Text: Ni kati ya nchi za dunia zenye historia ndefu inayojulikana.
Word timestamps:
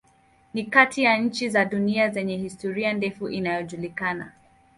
Ni 0.53 0.63
kati 0.63 1.03
ya 1.03 1.17
nchi 1.17 1.49
za 1.49 1.65
dunia 1.65 2.09
zenye 2.09 2.37
historia 2.37 2.93
ndefu 2.93 3.29
inayojulikana. 3.29 4.31